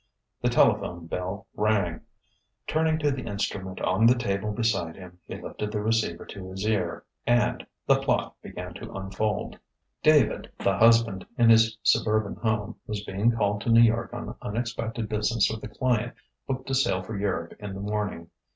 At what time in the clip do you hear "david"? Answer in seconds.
10.01-10.49